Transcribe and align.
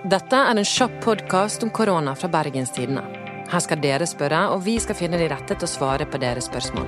Dette 0.00 0.32
er 0.32 0.56
en 0.56 0.64
kjapp 0.64 0.94
podkast 1.04 1.60
om 1.60 1.68
korona 1.76 2.14
fra 2.16 2.28
Bergenstidene. 2.32 3.02
Her 3.52 3.60
skal 3.60 3.82
dere 3.82 4.06
spørre, 4.08 4.46
og 4.54 4.62
vi 4.64 4.78
skal 4.80 4.96
finne 4.96 5.18
de 5.20 5.26
rette 5.28 5.52
til 5.52 5.66
å 5.66 5.68
svare 5.68 6.06
på 6.08 6.16
deres 6.22 6.46
spørsmål. 6.48 6.86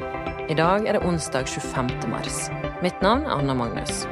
I 0.48 0.56
dag 0.56 0.86
er 0.88 0.96
det 0.96 1.02
onsdag 1.04 1.44
25. 1.44 1.90
mars. 2.08 2.46
Mitt 2.80 3.04
navn 3.04 3.26
er 3.26 3.34
Anna 3.34 3.52
Magnus. 3.58 4.06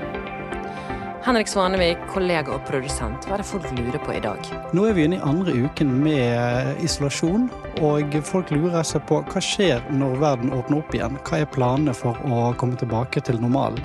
Henrik 1.25 1.49
Svanevik, 1.49 2.03
kollega 2.13 2.53
og 2.59 2.67
produsent, 2.69 3.25
hva 3.25 3.39
er 3.39 3.41
det 3.41 3.49
folk 3.49 3.73
lurer 3.79 4.05
på 4.05 4.19
i 4.19 4.21
dag? 4.25 4.53
Nå 4.77 4.85
er 4.91 4.99
vi 4.99 5.09
inne 5.09 5.17
i 5.17 5.25
andre 5.33 5.57
uken 5.65 5.97
med 6.05 6.85
isolasjon, 6.85 7.49
og 7.81 8.21
folk 8.29 8.53
lurer 8.53 8.85
seg 8.85 9.09
på 9.09 9.23
hva 9.33 9.45
skjer 9.45 9.81
når 9.97 10.21
verden 10.21 10.53
åpner 10.61 10.83
opp 10.85 10.93
igjen? 11.01 11.17
Hva 11.25 11.41
er 11.41 11.49
planene 11.57 11.97
for 11.97 12.21
å 12.29 12.51
komme 12.61 12.77
tilbake 12.77 13.25
til 13.25 13.41
normalen? 13.41 13.81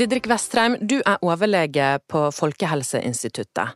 Didrik 0.00 0.24
Vestreim, 0.30 0.78
du 0.80 0.94
er 1.04 1.18
overlege 1.20 1.98
på 2.08 2.20
Folkehelseinstituttet. 2.32 3.74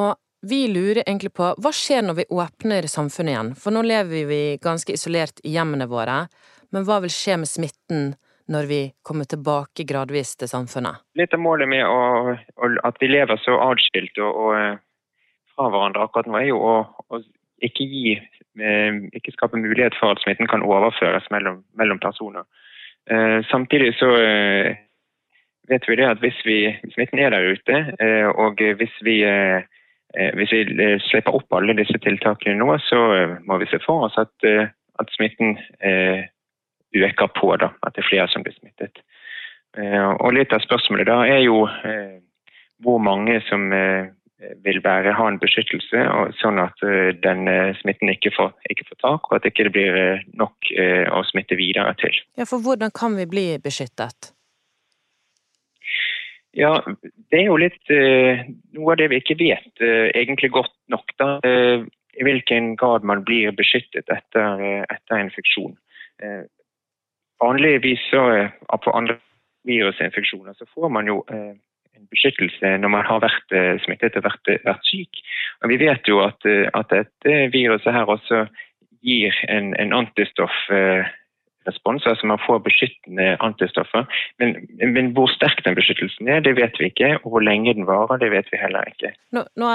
Og 0.00 0.14
vi 0.48 0.62
lurer 0.72 1.02
egentlig 1.02 1.34
på 1.36 1.50
hva 1.60 1.72
skjer 1.76 2.00
når 2.06 2.16
vi 2.16 2.24
åpner 2.32 2.86
samfunnet 2.88 3.34
igjen? 3.34 3.50
For 3.60 3.76
nå 3.76 3.82
lever 3.84 4.24
vi 4.30 4.38
ganske 4.64 4.94
isolert 4.96 5.42
i 5.44 5.52
hjemmene 5.52 5.84
våre, 5.90 6.22
men 6.72 6.86
hva 6.88 6.96
vil 7.04 7.12
skje 7.12 7.36
med 7.42 7.50
smitten 7.50 8.06
når 8.56 8.70
vi 8.70 8.78
kommer 9.04 9.28
tilbake 9.28 9.84
gradvis 9.84 10.32
til 10.40 10.48
samfunnet? 10.48 11.02
Litt 11.20 11.36
av 11.36 11.44
målet 11.44 11.68
med 11.68 11.84
å, 11.84 12.32
at 12.88 13.04
vi 13.04 13.12
lever 13.12 13.36
så 13.44 13.58
atskilt 13.66 14.16
og, 14.24 14.40
og, 14.46 14.56
eh, 14.62 14.80
fra 15.52 15.68
hverandre 15.68 16.06
akkurat 16.08 16.30
nå, 16.30 16.38
er 16.40 16.48
jo 16.54 16.62
å, 16.64 16.74
å 17.04 17.20
ikke, 17.68 17.84
gi, 17.84 18.16
eh, 18.64 19.02
ikke 19.12 19.36
skape 19.36 19.60
mulighet 19.60 20.00
for 20.00 20.16
at 20.16 20.24
smitten 20.24 20.48
kan 20.48 20.64
overføres 20.64 21.28
mellom, 21.36 21.60
mellom 21.76 22.00
personer. 22.00 22.48
Eh, 23.12 23.44
samtidig 23.52 23.92
så 24.00 24.08
vet 25.68 25.88
vi 25.88 25.96
det 25.96 26.08
at 26.08 26.20
hvis 26.22 26.40
vi, 26.46 26.58
smitten 26.94 27.20
er 27.22 27.32
der 27.34 27.52
ute, 27.54 27.80
eh, 28.00 28.28
og 28.28 28.60
hvis 28.78 28.96
vi, 29.06 29.20
eh, 29.24 29.64
hvis 30.36 30.52
vi 30.52 30.64
slipper 31.08 31.36
opp 31.36 31.56
alle 31.56 31.76
disse 31.78 31.98
tiltakene 32.04 32.60
nå, 32.60 32.76
så 32.86 33.00
må 33.46 33.58
vi 33.62 33.70
se 33.70 33.80
for 33.84 34.06
oss 34.06 34.18
at, 34.20 34.34
at 35.00 35.14
smitten 35.16 35.56
øker 36.94 37.32
på. 37.34 37.48
Da, 37.58 37.72
at 37.82 37.96
det 37.96 38.04
er 38.04 38.10
flere 38.12 38.28
som 38.30 38.44
blir 38.46 38.54
smittet. 38.54 39.00
Og 40.22 40.30
Litt 40.36 40.54
av 40.54 40.62
spørsmålet 40.62 41.10
da 41.10 41.16
er 41.26 41.40
jo 41.42 41.64
hvor 42.84 43.02
mange 43.02 43.40
som 43.48 43.66
vil 44.62 44.78
være, 44.84 45.16
ha 45.18 45.26
en 45.26 45.40
beskyttelse, 45.42 46.04
sånn 46.38 46.62
at 46.62 46.78
den 47.26 47.50
smitten 47.80 48.14
ikke 48.14 48.30
får, 48.36 48.54
ikke 48.70 48.86
får 48.92 49.02
tak, 49.02 49.26
og 49.26 49.34
at 49.34 49.42
det 49.42 49.50
ikke 49.50 49.74
blir 49.74 49.98
nok 50.38 50.70
å 51.10 51.26
smitte 51.26 51.58
videre 51.58 51.90
til. 51.98 52.14
Ja, 52.38 52.46
for 52.46 52.62
Hvordan 52.62 52.94
kan 52.94 53.18
vi 53.18 53.26
bli 53.26 53.48
beskyttet? 53.58 54.30
Ja, 56.54 56.78
det 57.32 57.40
er 57.40 57.48
jo 57.48 57.58
litt 57.58 57.90
uh, 57.90 58.44
noe 58.76 58.94
av 58.94 59.00
det 59.00 59.10
vi 59.10 59.18
ikke 59.18 59.38
vet 59.40 59.82
uh, 59.82 60.06
egentlig 60.14 60.52
godt 60.54 60.74
nok. 60.92 61.14
da, 61.18 61.36
uh, 61.42 61.82
I 62.14 62.26
hvilken 62.26 62.74
grad 62.78 63.06
man 63.06 63.24
blir 63.26 63.54
beskyttet 63.58 64.10
etter, 64.12 64.84
etter 64.86 65.18
infeksjon. 65.18 65.74
vanligvis 67.42 68.00
så, 68.06 68.20
på 68.70 68.92
andre 68.94 69.16
virusinfeksjoner 69.66 70.54
så 70.54 70.66
får 70.70 70.92
man 70.94 71.10
jo 71.10 71.24
en 71.34 72.06
beskyttelse 72.12 72.70
når 72.78 72.92
man 72.94 73.04
har 73.04 73.18
vært 73.24 73.56
smittet 73.82 74.14
og 74.20 74.28
vært, 74.28 74.52
vært 74.62 74.86
syk. 74.86 75.18
Og 75.64 75.72
Vi 75.74 75.80
vet 75.82 76.06
jo 76.06 76.22
at, 76.22 76.46
at 76.46 76.94
dette 76.94 77.34
viruset 77.50 77.92
her 77.92 78.06
også 78.06 78.44
gir 79.02 79.34
en, 79.50 79.74
en 79.74 79.92
antistoff 79.92 80.54
respons, 81.68 82.06
altså 82.06 82.26
man 82.26 82.40
får 82.46 82.62
beskyttende 82.66 83.36
antistoffer. 83.44 84.06
Men, 84.38 84.56
men, 84.80 85.12
hvor 85.16 85.30
sterk 85.32 85.64
den 85.66 85.76
beskyttelsen 85.78 86.28
er, 86.28 86.42
det 86.44 86.56
vet 86.58 86.78
vi 86.80 86.90
ikke. 86.92 87.14
Og 87.22 87.34
hvor 87.34 87.44
lenge 87.44 87.74
den 87.74 87.88
varer, 87.88 88.20
det 88.22 88.30
vet 88.34 88.50
vi 88.52 88.60
heller 88.60 88.88
ikke. 88.90 89.14
Nå, 89.36 89.44
nå 89.60 89.72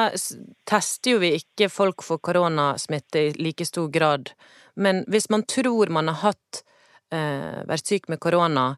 tester 0.70 1.16
jo 1.16 1.24
vi 1.24 1.36
ikke 1.40 1.72
folk 1.74 2.06
for 2.06 2.22
koronasmitte 2.24 3.30
i 3.30 3.32
like 3.40 3.68
stor 3.68 3.90
grad, 3.94 4.34
men 4.80 5.04
hvis 5.12 5.30
man 5.34 5.44
tror 5.50 5.92
man 5.92 6.12
har 6.12 6.22
hatt, 6.30 6.64
eh, 7.12 7.64
vært 7.68 7.90
syk 7.90 8.10
med 8.10 8.22
korona, 8.24 8.76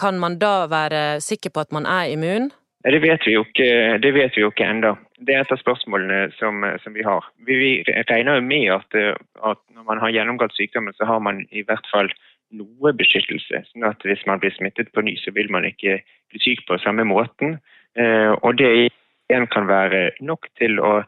kan 0.00 0.18
man 0.20 0.38
da 0.38 0.66
være 0.70 1.20
sikker 1.20 1.52
på 1.54 1.62
at 1.64 1.72
man 1.72 1.86
er 1.86 2.12
immun? 2.12 2.50
Det 2.84 3.00
vet 3.02 3.26
vi 3.26 3.34
jo 3.34 3.44
ikke, 3.44 3.98
det 4.00 4.12
vet 4.16 4.36
vi 4.36 4.44
jo 4.44 4.50
ikke 4.52 4.68
ennå. 4.72 4.94
Det 5.20 5.34
er 5.34 5.42
et 5.44 5.52
av 5.52 5.60
spørsmålene 5.60 6.30
som, 6.38 6.64
som 6.80 6.94
vi 6.96 7.04
har. 7.04 7.26
Vi, 7.46 7.56
vi, 7.60 7.70
regner 8.08 8.38
jo 8.38 8.44
med 8.46 8.70
at, 8.72 8.96
at, 9.44 9.60
når 9.76 9.86
man 9.88 10.00
har 10.00 10.14
gjennomgått 10.14 10.56
sykdommen, 10.56 10.96
så 10.96 11.08
har 11.08 11.20
man 11.20 11.42
i 11.50 11.64
hvert 11.68 11.86
fall 11.92 12.08
noe 12.56 12.92
beskyttelse. 12.96 13.62
sånn 13.68 13.86
at 13.86 14.02
Hvis 14.06 14.24
man 14.26 14.40
blir 14.40 14.54
smittet 14.56 14.92
på 14.94 15.04
ny, 15.04 15.16
så 15.20 15.34
vil 15.36 15.50
man 15.52 15.68
ikke 15.68 16.00
bli 16.32 16.42
syk 16.42 16.64
på 16.68 16.80
samme 16.82 17.04
måten. 17.04 17.58
Eh, 17.98 18.32
og 18.40 18.56
det 18.58 18.70
igjen 18.72 19.46
kan 19.52 19.68
være 19.70 20.10
nok 20.24 20.48
til 20.58 20.80
å 20.80 21.02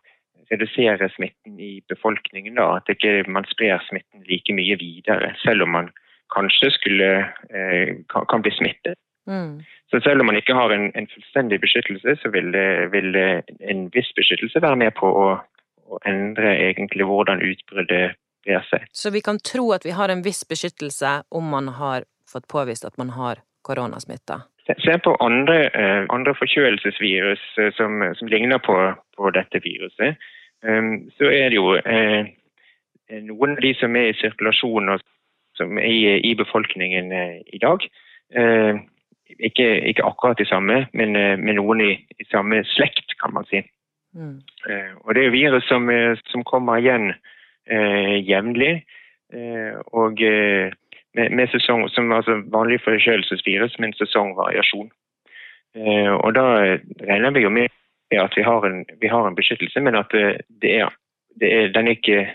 redusere 0.52 1.08
smitten 1.16 1.58
i 1.60 1.80
befolkningen. 1.88 2.58
Da, 2.60 2.68
at 2.78 2.90
ikke 2.92 3.22
man 3.32 3.48
sprer 3.50 3.82
smitten 3.88 4.26
like 4.28 4.54
mye 4.54 4.76
videre, 4.80 5.32
selv 5.42 5.66
om 5.66 5.74
man 5.78 5.90
kanskje 6.34 6.70
skulle, 6.76 7.10
eh, 7.50 7.96
kan 8.12 8.44
bli 8.44 8.52
smittet. 8.58 8.98
Mm. 9.30 9.62
Så 9.90 10.00
selv 10.02 10.20
om 10.20 10.26
man 10.26 10.36
ikke 10.36 10.56
har 10.56 10.72
en, 10.74 10.88
en 10.98 11.06
fullstendig 11.14 11.60
beskyttelse, 11.62 12.16
så 12.22 12.30
vil, 12.34 12.50
vil, 12.94 13.16
en 13.60 13.84
viss 13.94 14.10
beskyttelse 14.16 14.62
være 14.62 14.80
med 14.82 14.94
på 14.98 15.06
å, 15.06 15.26
å 15.86 16.00
endre 16.08 16.56
egentlig 16.70 17.06
hvordan 17.06 17.44
utbruddet 17.46 18.16
brer 18.42 18.66
seg. 18.70 18.86
Så 18.92 19.12
vi 19.14 19.22
kan 19.22 19.38
tro 19.38 19.70
at 19.76 19.86
vi 19.86 19.94
har 19.94 20.10
en 20.10 20.24
viss 20.26 20.42
beskyttelse 20.48 21.20
om 21.30 21.52
man 21.54 21.70
har 21.78 22.08
fått 22.32 22.48
påvist 22.48 22.84
at 22.84 22.98
man 22.98 23.14
har 23.18 23.42
koronasmitta? 23.62 24.42
Se 24.66 24.98
på 25.04 25.16
andre, 25.20 25.64
eh, 25.74 26.04
andre 26.08 26.34
forkjølelsesvirus 26.38 27.42
eh, 27.58 27.72
som, 27.74 28.02
som 28.14 28.28
ligner 28.28 28.58
på, 28.58 28.76
på, 29.16 29.30
dette 29.34 29.60
viruset. 29.64 30.16
Um, 30.62 31.10
så 31.18 31.26
er 31.34 31.50
det 31.50 31.58
jo 31.58 31.74
eh, 31.74 32.30
noen 33.26 33.56
av 33.56 33.62
de 33.64 33.72
som 33.80 33.96
er 33.98 34.12
i 34.12 34.18
sirkulasjon 34.20 34.92
og 34.94 35.02
som 35.58 35.78
er 35.82 35.90
i, 35.90 36.30
i 36.30 36.34
befolkningen 36.38 37.10
i 37.12 37.58
dag. 37.60 37.82
Ikke, 39.38 39.68
ikke, 39.88 40.04
akkurat 40.04 40.38
de 40.38 40.46
samme, 40.48 40.86
men, 40.92 41.16
eh, 41.16 41.38
med 41.38 41.56
noen 41.58 41.80
i, 41.80 41.92
i, 42.18 42.24
samme 42.30 42.62
slekt, 42.64 43.14
kan 43.22 43.34
man 43.34 43.46
si. 43.50 43.62
Mm. 44.14 44.40
Eh, 44.68 44.92
og 45.04 45.14
det 45.14 45.24
er 45.24 45.34
virus 45.34 45.64
som, 45.68 45.88
eh, 45.90 46.18
som 46.32 46.44
kommer 46.44 46.80
igjen 46.80 47.12
eh, 47.66 48.16
jevnlig. 48.28 48.84
Eh, 49.32 49.78
og 49.92 50.20
med, 51.14 51.30
med, 51.32 51.46
sesong, 51.52 51.88
som 51.88 52.12
altså 52.12 52.42
vanlig 52.52 52.80
forkjølelsesvirus 52.84 53.78
med 53.78 53.92
en 53.92 53.98
sesongvariasjon. 54.00 54.90
Eh, 55.76 56.12
og 56.12 56.34
da 56.36 56.46
regner 57.08 57.32
vi 57.32 57.46
jo 57.46 57.50
med 57.50 57.68
at 58.12 58.36
vi 58.36 58.44
har 58.44 58.66
en, 58.68 58.84
vi 59.00 59.08
har 59.08 59.28
en 59.28 59.36
beskyttelse, 59.36 59.80
men 59.80 59.96
at 59.96 60.12
det, 60.12 60.42
det 60.62 60.76
er, 60.80 60.92
det 61.40 61.52
er, 61.56 61.68
den 61.72 61.88
er 61.88 61.96
ikke 61.96 62.26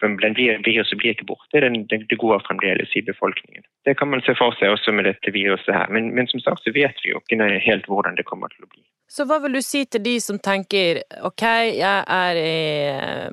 den 0.00 0.16
blir, 0.34 0.60
viruset 0.64 0.98
blir 0.98 1.14
ikke 1.14 1.28
borte, 1.28 1.60
den, 1.62 1.86
det 1.88 2.18
går 2.20 2.42
fremdeles 2.46 2.92
i 2.96 3.02
befolkningen. 3.06 3.64
Det 3.84 3.96
kan 3.98 4.10
man 4.10 4.22
se 4.26 4.34
for 4.38 4.56
seg 4.58 4.74
også 4.74 4.94
med 4.96 5.08
dette 5.08 5.32
viruset 5.34 5.72
her, 5.74 5.88
men, 5.92 6.12
men, 6.16 6.28
som 6.30 6.42
sagt 6.44 6.64
så 6.64 6.74
vet 6.74 7.00
vi 7.04 7.12
jo 7.12 7.22
ikke 7.22 7.48
helt 7.66 7.88
hvordan 7.90 8.18
det 8.18 8.26
kommer 8.28 8.52
til 8.52 8.66
å 8.66 8.70
bli. 8.70 8.84
Så 9.08 9.26
hva 9.28 9.38
vil 9.44 9.58
du 9.58 9.62
si 9.62 9.84
til 9.86 10.02
de 10.02 10.16
som 10.20 10.38
tenker 10.42 11.02
ok, 11.24 11.44
jeg 11.78 11.98
er 12.18 12.40
i 12.40 12.54
eh, 12.90 13.28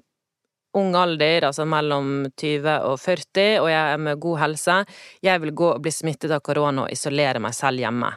ung 0.77 0.95
alder, 0.95 1.49
altså 1.49 1.65
mellom 1.69 2.27
20 2.41 2.77
og 2.89 2.99
40, 3.01 3.59
og 3.61 3.69
jeg 3.69 3.93
er 3.93 4.03
med 4.09 4.21
god 4.21 4.39
helse, 4.41 4.77
jeg 5.21 5.41
vil 5.43 5.53
gå 5.53 5.71
og 5.75 5.81
bli 5.85 5.93
smittet 5.93 6.33
av 6.33 6.43
korona 6.45 6.85
og 6.85 6.93
isolere 6.93 7.41
meg 7.41 7.53
selv 7.57 7.83
hjemme. 7.83 8.09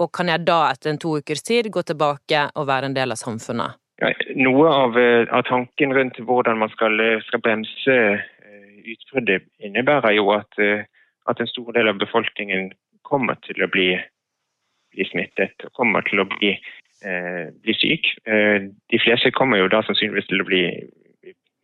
Og 0.00 0.08
kan 0.16 0.30
jeg 0.32 0.46
da 0.48 0.62
etter 0.70 0.94
en 0.94 1.00
to 1.00 1.18
ukers 1.20 1.44
tid 1.44 1.68
gå 1.72 1.82
tilbake 1.84 2.46
og 2.56 2.68
være 2.68 2.88
en 2.88 2.96
del 2.96 3.12
av 3.12 3.20
samfunnet? 3.20 3.76
Ja, 4.00 4.14
noe 4.32 4.68
av, 4.72 4.98
eh, 4.98 5.28
av, 5.28 5.42
tanken 5.44 5.92
rundt 5.92 6.16
hvordan 6.24 6.58
man 6.58 6.70
skal, 6.72 7.00
eh, 7.00 7.20
skal 7.26 7.42
bremse 7.44 7.96
eh, 8.16 8.20
utbruddet, 8.94 9.44
innebærer 9.60 10.14
jo 10.16 10.30
at, 10.32 10.56
at, 11.28 11.40
en 11.40 11.50
stor 11.50 11.68
del 11.76 11.90
av 11.90 11.98
befolkningen 12.00 12.70
kommer 13.04 13.36
til 13.44 13.60
å 13.60 13.68
bli, 13.68 13.90
bli 14.94 15.04
smittet 15.10 15.66
og 15.66 15.74
kommer 15.76 16.06
til 16.08 16.22
å 16.22 16.24
bli, 16.30 16.54
bli 17.60 17.74
syk. 17.76 18.08
De 18.24 19.00
fleste 19.02 19.30
kommer 19.36 19.60
jo 19.60 19.68
da 19.68 19.82
sannsynligvis 19.84 20.30
til 20.30 20.40
å 20.40 20.46
bli 20.48 20.62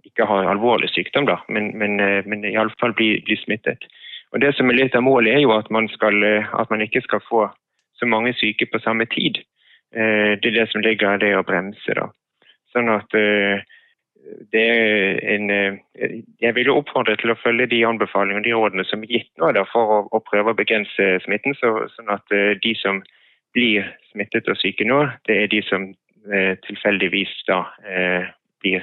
ikke 0.04 0.28
ha 0.28 0.42
alvorlig 0.50 0.90
sykdom, 0.92 1.26
da, 1.28 1.38
men, 1.48 1.70
men, 1.80 1.96
men 2.28 2.44
iallfall 2.44 2.92
bli, 2.98 3.14
bli 3.24 3.38
smittet. 3.40 3.88
Og 4.34 4.42
Det 4.44 4.52
som 4.58 4.68
er 4.70 4.78
litt 4.78 4.98
av 4.98 5.06
målet, 5.08 5.38
er 5.38 5.46
jo 5.46 5.56
at 5.56 5.72
man, 5.72 5.88
skal, 5.94 6.20
at 6.52 6.70
man 6.70 6.84
ikke 6.84 7.02
skal 7.06 7.24
få 7.24 7.46
så 7.96 8.10
mange 8.10 8.36
syke 8.36 8.68
på 8.68 8.82
samme 8.84 9.08
tid. 9.08 9.40
Det 9.90 10.52
er 10.52 10.56
det 10.60 10.68
som 10.70 10.84
ligger 10.84 11.16
i 11.16 11.24
det 11.24 11.34
å 11.38 11.44
bremse. 11.46 11.96
da. 11.96 12.10
Sånn 12.76 12.92
at 12.92 13.16
eh, 13.16 13.64
er 14.52 15.20
en 15.32 15.50
eh, 15.50 15.78
Jeg 16.42 16.56
vil 16.58 16.72
oppfordre 16.74 17.16
til 17.20 17.32
å 17.32 17.38
følge 17.40 17.70
de 17.72 17.82
anbefalingene 17.88 18.42
og 18.42 18.46
de 18.46 18.56
rådene 18.56 18.86
som 18.88 19.04
er 19.06 19.14
gitt 19.16 19.30
nå 19.40 19.52
for 19.72 19.94
å, 19.96 20.00
å 20.12 20.22
prøve 20.26 20.52
å 20.52 20.58
begrense 20.58 21.06
smitten, 21.24 21.56
så, 21.56 21.72
sånn 21.96 22.12
at 22.12 22.36
eh, 22.36 22.56
de 22.62 22.74
som 22.82 23.00
blir 23.56 23.86
smittet 24.10 24.50
og 24.52 24.58
syke 24.60 24.84
nå, 24.84 25.06
det 25.28 25.38
er 25.44 25.48
de 25.48 25.62
som 25.64 25.92
tilfeldigvis 26.66 27.30
da 27.46 27.60
blir 28.58 28.82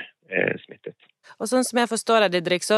smittet. 0.64 0.96
Og 1.44 1.50
sånn 1.52 1.66
som 1.68 1.82
jeg 1.82 1.90
forstår 1.92 2.24
deg, 2.24 2.38
Didrik, 2.38 2.64
så 2.64 2.78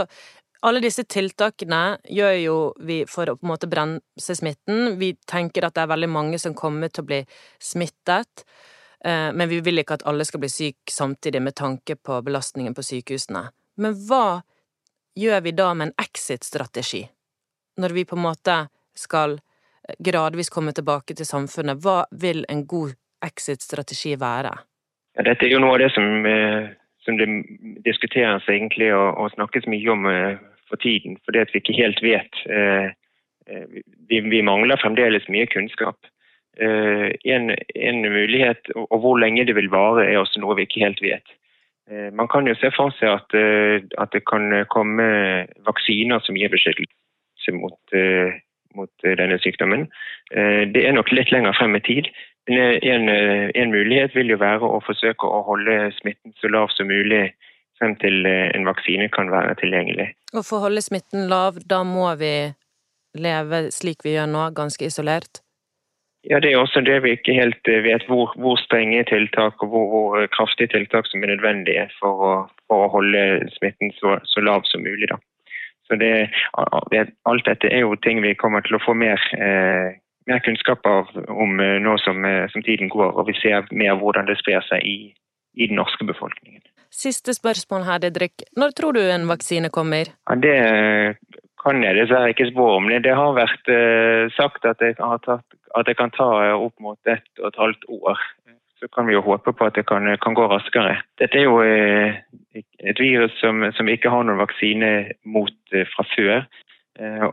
alle 0.66 0.82
disse 0.82 1.04
tiltakene 1.06 2.00
gjør 2.10 2.36
jo 2.42 2.56
vi 2.88 3.04
for 3.10 3.30
å 3.30 3.36
på 3.38 3.46
en 3.46 3.52
måte 3.52 3.70
bremse 3.70 4.36
smitten. 4.40 4.96
Vi 4.98 5.12
tenker 5.30 5.68
at 5.68 5.76
det 5.78 5.84
er 5.84 5.92
veldig 5.92 6.10
mange 6.10 6.40
som 6.42 6.56
kommer 6.58 6.90
til 6.90 7.06
å 7.06 7.10
bli 7.12 7.20
smittet, 7.62 8.42
eh, 8.42 8.75
men 9.06 9.50
vi 9.52 9.60
vil 9.62 9.78
ikke 9.78 10.00
at 10.00 10.06
alle 10.10 10.26
skal 10.26 10.42
bli 10.42 10.50
syke 10.50 10.90
samtidig 10.90 11.38
med 11.46 11.54
tanke 11.60 11.94
på 11.96 12.16
belastningen 12.26 12.74
på 12.74 12.82
sykehusene. 12.82 13.44
Men 13.78 13.94
hva 14.08 14.42
gjør 15.14 15.44
vi 15.46 15.54
da 15.54 15.68
med 15.74 15.92
en 15.92 15.94
exit-strategi? 16.02 17.04
Når 17.78 17.94
vi 17.94 18.06
på 18.10 18.18
en 18.18 18.24
måte 18.26 18.56
skal 18.98 19.38
gradvis 20.00 20.50
komme 20.50 20.74
tilbake 20.74 21.16
til 21.16 21.28
samfunnet, 21.28 21.82
hva 21.84 22.06
vil 22.12 22.46
en 22.50 22.66
god 22.68 22.96
exit-strategi 23.26 24.16
være? 24.20 24.54
Ja, 25.16 25.28
dette 25.28 25.48
er 25.48 25.54
jo 25.54 25.62
noe 25.64 25.78
av 25.78 25.84
det 25.84 25.92
som, 25.96 26.26
eh, 26.26 26.74
som 27.06 27.18
det 27.20 27.28
diskuteres 27.86 28.48
egentlig 28.52 28.92
og, 28.96 29.08
og 29.22 29.32
snakkes 29.36 29.70
mye 29.72 29.92
om 29.92 30.10
eh, 30.12 30.42
for 30.70 30.82
tiden, 30.82 31.20
fordi 31.26 31.44
at 31.44 31.54
vi 31.54 31.62
ikke 31.62 31.78
helt 31.78 32.02
vet. 32.04 32.44
Eh, 32.50 32.92
vi, 34.10 34.20
vi 34.26 34.42
mangler 34.42 34.82
fremdeles 34.82 35.28
mye 35.30 35.48
kunnskap. 35.52 36.00
En, 36.58 37.50
en, 37.76 37.98
mulighet, 38.14 38.70
og 38.76 39.00
hvor 39.04 39.18
lenge 39.20 39.44
det 39.48 39.56
vil 39.58 39.68
vare, 39.74 40.06
er 40.06 40.22
også 40.22 40.40
noe 40.40 40.56
vi 40.56 40.64
ikke 40.68 40.86
helt 40.86 41.02
vet. 41.04 41.34
Man 42.16 42.30
kan 42.32 42.48
jo 42.48 42.56
se 42.56 42.72
for 42.72 42.94
seg 42.96 43.12
at, 43.12 43.36
at 44.00 44.14
det 44.16 44.22
kan 44.30 44.54
komme 44.72 45.06
vaksiner 45.68 46.24
som 46.24 46.38
gir 46.40 46.54
beskyttelse 46.54 47.54
mot, 47.58 47.98
mot 48.80 49.06
denne 49.06 49.38
sykdommen. 49.44 49.90
Det 50.32 50.86
er 50.86 50.96
nok 50.96 51.12
litt 51.12 51.34
lenger 51.36 51.54
frem 51.60 51.76
i 51.76 51.84
tid, 51.84 52.08
en, 52.48 53.10
eh, 53.10 53.50
en, 53.56 53.72
mulighet 53.72 54.16
vil 54.16 54.30
jo 54.30 54.38
være 54.38 54.68
å 54.68 54.82
forsøke 54.86 55.26
å 55.26 55.42
holde 55.48 55.90
smitten 55.98 56.34
så 56.38 56.52
lav 56.54 56.70
som 56.76 56.88
mulig 56.88 57.32
frem 57.80 57.96
til 57.98 58.26
eh, 58.30 58.52
en 58.54 58.68
vaksine 58.70 59.10
kan 59.10 59.32
være 59.34 59.56
tilgjengelig. 59.64 60.12
Og 60.36 60.46
For 60.46 60.60
å 60.60 60.68
holde 60.68 60.84
smitten 60.86 61.26
lav, 61.32 61.58
da 61.66 61.82
må 61.84 62.12
vi 62.22 62.54
leve 63.18 63.66
slik 63.74 64.06
vi 64.06 64.14
gjør 64.18 64.30
nå, 64.30 64.46
ganske 64.54 64.86
isolert? 64.86 65.42
Ja, 66.30 66.40
Det 66.40 66.52
er 66.52 66.58
også 66.58 66.82
det 66.82 67.04
vi 67.04 67.12
ikke 67.16 67.38
helt 67.38 67.70
eh, 67.70 67.84
vet, 67.86 68.06
hvor, 68.10 68.34
hvor 68.42 68.58
strenge 68.62 69.04
tiltak 69.10 69.62
og 69.62 69.68
hvor, 69.70 69.86
hvor, 69.92 70.28
kraftige 70.38 70.72
tiltak 70.74 71.06
som 71.08 71.24
er 71.24 71.36
nødvendige 71.36 71.90
for 72.00 72.26
å, 72.30 72.34
for 72.68 72.86
å 72.86 72.92
holde 72.98 73.50
smitten 73.58 73.94
så, 74.00 74.18
så, 74.24 74.42
lav 74.42 74.66
som 74.66 74.82
mulig. 74.82 75.10
Da. 75.12 75.20
Så 75.86 76.00
det, 76.02 76.32
Alt 77.30 77.46
dette 77.46 77.70
er 77.70 77.86
jo 77.86 77.96
ting 78.02 78.24
vi 78.26 78.34
kommer 78.34 78.66
til 78.66 78.80
å 78.80 78.84
få 78.86 78.98
mer 78.98 79.22
eh, 79.38 79.94
mer 80.28 80.40
kunnskap 80.40 80.86
av, 80.86 81.12
om 81.30 81.60
eh, 81.60 81.78
nå 81.82 81.98
som, 82.02 82.26
eh, 82.26 82.46
som, 82.52 82.64
tiden 82.66 82.90
går, 82.90 83.14
og 83.14 83.28
vi 83.30 83.38
ser 83.40 83.68
mer 83.72 83.98
hvordan 84.00 84.30
det 84.30 84.40
sprer 84.42 84.64
seg 84.70 84.86
i, 84.86 84.98
i 85.58 85.70
den 85.70 85.78
norske 85.80 86.08
befolkningen. 86.08 86.64
Siste 86.96 87.34
spørsmål 87.36 87.84
her, 87.84 88.00
Didrik. 88.06 88.46
Når 88.56 88.72
tror 88.78 88.96
du 88.96 89.02
en 89.04 89.28
vaksine 89.28 89.70
kommer? 89.74 90.14
Ja, 90.30 90.38
det 90.40 90.56
eh, 90.56 91.18
kan 91.66 91.84
jeg 91.84 91.98
dessverre 91.98 92.32
ikke 92.32 92.50
spå 92.52 92.70
om. 92.78 92.90
Det 93.04 93.14
har 93.18 93.38
vært 93.38 93.72
uh, 93.72 94.32
sagt 94.38 94.68
at 94.70 94.82
det, 94.84 94.96
tatt, 95.02 95.30
at 95.76 95.90
det, 95.90 95.98
kan 96.00 96.14
ta 96.16 96.30
opp 96.56 96.76
mot 96.80 97.00
ett 97.10 97.42
og 97.42 97.50
et 97.50 97.62
halvt 97.64 97.90
år. 98.00 98.22
Så 98.80 98.90
kan 98.92 99.08
vi 99.08 99.16
jo 99.16 99.24
håpe 99.26 99.54
på 99.56 99.66
at 99.66 99.78
det 99.80 99.86
kan, 99.90 100.08
kan 100.22 100.36
gå 100.38 100.46
raskere. 100.52 101.00
Dette 101.22 101.42
er 101.42 101.48
jo 101.48 101.60
uh, 101.64 102.16
et 102.56 103.02
virus 103.02 103.34
som, 103.42 103.66
som 103.74 103.90
ikke 103.90 104.14
har 104.14 104.28
noen 104.28 104.44
vaksine 104.44 104.94
mot 105.26 105.76
fra 105.96 106.08
før. 106.16 106.46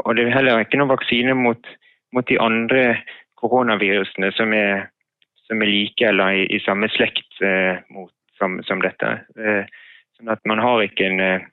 og 0.04 0.16
det 0.16 0.24
er 0.24 0.34
heller 0.34 0.64
ikke 0.64 0.80
noen 0.80 0.90
vaksine 0.90 1.34
mot 1.38 1.68
mot 2.12 2.28
de 2.28 2.38
andre 2.40 2.82
koronavirusene 3.40 4.32
som 4.36 4.52
er, 4.56 4.86
som 5.48 5.62
er 5.62 5.70
like 5.70 6.08
eller 6.08 6.42
i, 6.42 6.44
i 6.52 6.60
samme 6.64 6.88
slekt 6.92 7.40
eh, 7.44 7.80
mot, 7.90 8.12
som, 8.38 8.60
som, 8.68 8.82
dette. 8.84 9.14
Eh, 9.38 9.64
sånn 10.18 10.32
at 10.32 10.42
man 10.48 10.62
har 10.62 10.84
ikke, 10.84 11.08
en, 11.08 11.20
eh, 11.24 11.48